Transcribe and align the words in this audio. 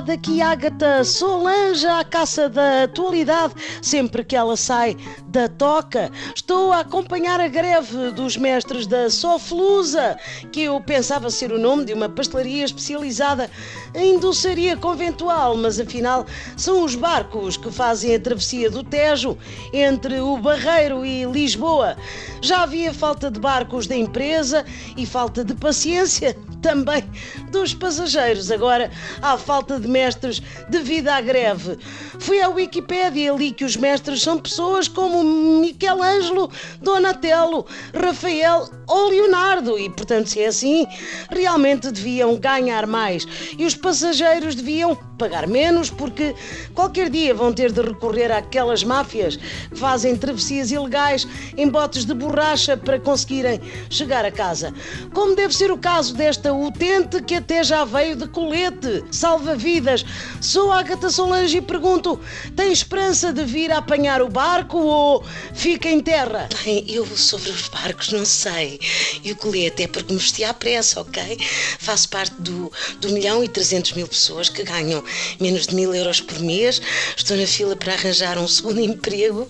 daqui 0.00 0.40
Ágata 0.40 1.04
Solange 1.04 1.86
à 1.86 2.04
caça 2.04 2.48
da 2.48 2.84
atualidade, 2.84 3.54
sempre 3.82 4.24
que 4.24 4.36
ela 4.36 4.56
sai 4.56 4.96
da 5.28 5.48
toca. 5.48 6.10
Estou 6.34 6.72
a 6.72 6.80
acompanhar 6.80 7.40
a 7.40 7.48
greve 7.48 8.10
dos 8.12 8.36
mestres 8.36 8.86
da 8.86 9.10
Soflusa, 9.10 10.16
que 10.52 10.62
eu 10.62 10.80
pensava 10.80 11.30
ser 11.30 11.52
o 11.52 11.58
nome 11.58 11.84
de 11.84 11.92
uma 11.92 12.08
pastelaria 12.08 12.64
especializada 12.64 13.50
em 13.94 14.18
doçaria 14.18 14.76
conventual, 14.76 15.56
mas 15.56 15.78
afinal 15.78 16.26
são 16.56 16.84
os 16.84 16.94
barcos 16.94 17.56
que 17.56 17.70
fazem 17.70 18.14
a 18.14 18.20
travessia 18.20 18.70
do 18.70 18.82
Tejo 18.82 19.36
entre 19.72 20.20
o 20.20 20.36
Barreiro 20.36 21.04
e 21.04 21.24
Lisboa. 21.24 21.96
Já 22.40 22.62
havia 22.62 22.92
falta 22.92 23.30
de 23.30 23.40
barcos 23.40 23.86
da 23.86 23.96
empresa 23.96 24.64
e 24.96 25.06
falta 25.06 25.44
de 25.44 25.54
paciência 25.54 26.36
também 26.64 27.04
dos 27.50 27.74
passageiros. 27.74 28.50
Agora 28.50 28.90
há 29.20 29.36
falta 29.36 29.78
de 29.78 29.86
mestres 29.86 30.40
devido 30.70 31.08
à 31.08 31.20
greve. 31.20 31.78
Fui 32.18 32.40
à 32.40 32.48
Wikipédia 32.48 33.30
e 33.30 33.36
li 33.36 33.52
que 33.52 33.66
os 33.66 33.76
mestres 33.76 34.22
são 34.22 34.38
pessoas 34.38 34.88
como 34.88 35.22
Michelangelo, 35.60 36.50
Donatello, 36.80 37.66
Rafael 37.94 38.70
ou 38.86 39.10
Leonardo 39.10 39.78
e, 39.78 39.90
portanto, 39.90 40.30
se 40.30 40.40
é 40.40 40.46
assim, 40.46 40.86
realmente 41.30 41.90
deviam 41.90 42.34
ganhar 42.36 42.86
mais 42.86 43.26
e 43.58 43.66
os 43.66 43.74
passageiros 43.74 44.54
deviam 44.54 44.96
pagar 45.18 45.46
menos 45.46 45.90
porque 45.90 46.34
qualquer 46.74 47.10
dia 47.10 47.34
vão 47.34 47.52
ter 47.52 47.72
de 47.72 47.82
recorrer 47.82 48.32
àquelas 48.32 48.82
máfias 48.82 49.36
que 49.36 49.76
fazem 49.76 50.16
travessias 50.16 50.70
ilegais 50.70 51.26
em 51.56 51.68
botes 51.68 52.06
de 52.06 52.14
borracha 52.14 52.74
para 52.76 52.98
conseguirem 52.98 53.60
chegar 53.90 54.24
a 54.24 54.30
casa. 54.30 54.72
Como 55.12 55.36
deve 55.36 55.54
ser 55.54 55.70
o 55.70 55.76
caso 55.76 56.14
desta 56.14 56.53
utente 56.62 57.22
que 57.22 57.36
até 57.36 57.62
já 57.62 57.84
veio 57.84 58.16
de 58.16 58.28
colete, 58.28 59.04
salva-vidas. 59.10 60.04
Sou 60.40 60.70
a 60.72 60.80
Agatha 60.80 61.10
Solange 61.10 61.58
e 61.58 61.62
pergunto: 61.62 62.20
tem 62.56 62.72
esperança 62.72 63.32
de 63.32 63.44
vir 63.44 63.72
a 63.72 63.78
apanhar 63.78 64.22
o 64.22 64.28
barco 64.28 64.78
ou 64.78 65.24
fica 65.54 65.88
em 65.88 66.00
terra? 66.00 66.48
Bem, 66.64 66.84
eu 66.88 67.04
sobre 67.16 67.50
os 67.50 67.68
barcos 67.68 68.12
não 68.12 68.24
sei. 68.24 68.80
E 69.22 69.32
o 69.32 69.36
colete 69.36 69.82
é 69.82 69.88
porque 69.88 70.12
me 70.12 70.18
vesti 70.18 70.44
à 70.44 70.52
pressa, 70.52 71.00
ok? 71.00 71.38
Faço 71.78 72.08
parte 72.08 72.34
do, 72.40 72.70
do 73.00 73.10
milhão 73.10 73.42
e 73.42 73.48
trezentos 73.48 73.92
mil 73.92 74.06
pessoas 74.08 74.48
que 74.48 74.62
ganham 74.62 75.02
menos 75.40 75.66
de 75.66 75.74
mil 75.74 75.94
euros 75.94 76.20
por 76.20 76.38
mês. 76.40 76.80
Estou 77.16 77.36
na 77.36 77.46
fila 77.46 77.76
para 77.76 77.94
arranjar 77.94 78.38
um 78.38 78.48
segundo 78.48 78.80
emprego. 78.84 79.48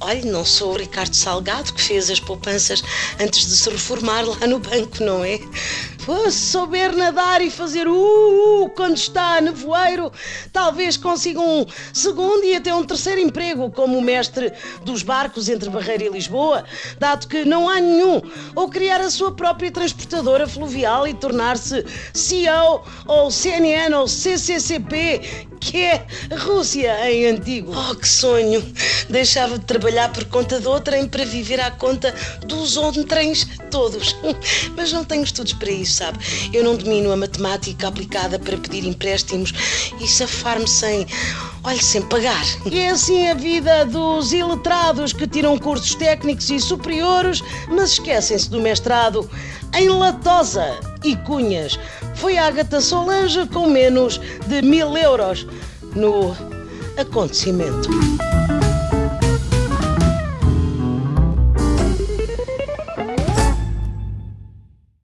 Olhe, 0.00 0.26
não 0.26 0.44
sou 0.44 0.74
o 0.74 0.76
Ricardo 0.76 1.14
Salgado 1.14 1.72
que 1.72 1.80
fez 1.80 2.10
as 2.10 2.20
poupanças 2.20 2.82
antes 3.18 3.46
de 3.46 3.56
se 3.56 3.70
reformar 3.70 4.22
lá 4.22 4.46
no 4.46 4.58
banco, 4.58 5.02
não 5.02 5.24
é? 5.24 5.40
se 6.30 6.50
souber 6.50 6.94
nadar 6.94 7.42
e 7.42 7.50
fazer 7.50 7.88
uh, 7.88 7.94
uh 7.94 8.70
quando 8.70 8.96
está 8.96 9.40
nevoeiro, 9.40 10.12
talvez 10.52 10.96
consiga 10.96 11.40
um 11.40 11.66
segundo 11.92 12.44
e 12.44 12.54
até 12.54 12.72
um 12.72 12.84
terceiro 12.84 13.20
emprego 13.20 13.70
como 13.70 14.00
mestre 14.00 14.52
dos 14.84 15.02
barcos 15.02 15.48
entre 15.48 15.68
Barreira 15.68 16.04
e 16.04 16.08
Lisboa, 16.08 16.64
dado 16.98 17.26
que 17.26 17.44
não 17.44 17.68
há 17.68 17.80
nenhum, 17.80 18.22
ou 18.54 18.68
criar 18.68 19.00
a 19.00 19.10
sua 19.10 19.32
própria 19.32 19.70
transportadora 19.70 20.46
fluvial 20.46 21.08
e 21.08 21.14
tornar-se 21.14 21.84
CEO 22.14 22.84
ou 23.06 23.30
CNN 23.30 23.94
ou 23.94 24.06
CCCP, 24.06 25.48
que 25.60 25.82
é 25.82 26.06
Rússia 26.38 27.10
em 27.10 27.26
antigo. 27.26 27.72
Oh, 27.74 27.94
que 27.94 28.08
sonho! 28.08 28.64
Deixava 29.08 29.58
de 29.58 29.64
trabalhar 29.64 30.12
por 30.12 30.24
conta 30.26 30.60
de 30.60 30.66
outrem 30.66 31.06
para 31.06 31.24
viver 31.24 31.60
à 31.60 31.70
conta 31.70 32.14
dos 32.46 32.76
trens 33.08 33.46
todos. 33.70 34.16
Mas 34.76 34.92
não 34.92 35.04
tenho 35.04 35.24
estudos 35.24 35.52
para 35.52 35.70
isso, 35.70 35.94
sabe? 35.94 36.18
Eu 36.52 36.64
não 36.64 36.76
domino 36.76 37.12
a 37.12 37.16
matemática 37.16 37.88
aplicada 37.88 38.38
para 38.38 38.56
pedir 38.56 38.84
empréstimos 38.84 39.52
e 40.00 40.06
safar-me 40.08 40.68
sem, 40.68 41.06
olhe, 41.64 41.82
sem 41.82 42.02
pagar. 42.02 42.44
E 42.70 42.80
é 42.80 42.90
assim 42.90 43.28
a 43.28 43.34
vida 43.34 43.86
dos 43.86 44.32
iletrados 44.32 45.12
que 45.12 45.26
tiram 45.26 45.56
cursos 45.56 45.94
técnicos 45.94 46.50
e 46.50 46.60
superiores, 46.60 47.42
mas 47.68 47.92
esquecem-se 47.92 48.50
do 48.50 48.60
mestrado 48.60 49.28
em 49.74 49.88
latosa 49.88 50.85
e 51.04 51.16
cunhas. 51.16 51.78
Foi 52.14 52.38
a 52.38 52.46
Agatha 52.46 52.80
Solange 52.80 53.46
com 53.46 53.68
menos 53.68 54.20
de 54.46 54.62
mil 54.62 54.96
euros 54.96 55.46
no 55.94 56.36
acontecimento. 56.96 57.88